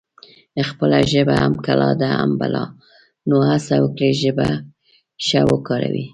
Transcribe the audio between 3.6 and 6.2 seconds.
وکړی ژبه ښه وکاروي